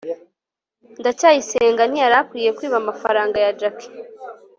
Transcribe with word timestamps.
ndacyayisenga 0.99 1.83
ntiyari 1.85 2.15
akwiye 2.21 2.49
kwiba 2.57 2.77
amafaranga 2.81 3.37
ya 3.45 3.51
jaki 3.59 3.87